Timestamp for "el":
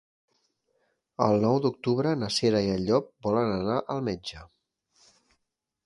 1.25-1.37